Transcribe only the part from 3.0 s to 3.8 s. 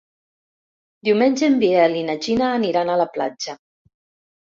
la platja.